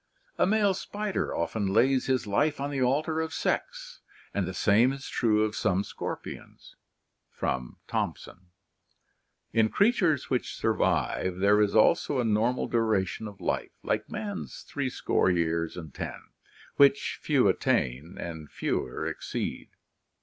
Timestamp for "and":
4.33-4.47, 15.77-15.93, 18.17-18.49